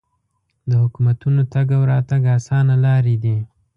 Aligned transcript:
د 0.69 0.71
حکومتونو 0.83 1.41
تګ 1.53 1.67
او 1.77 1.81
راتګ 1.91 2.21
اسانه 2.37 2.75
لارې 2.85 3.15
دي. 3.23 3.37